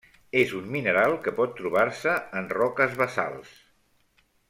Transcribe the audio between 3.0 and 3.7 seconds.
basalts.